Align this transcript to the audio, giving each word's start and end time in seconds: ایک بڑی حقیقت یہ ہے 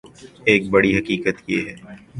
ایک 0.45 0.69
بڑی 0.69 0.97
حقیقت 0.97 1.37
یہ 1.47 1.61
ہے 1.67 1.75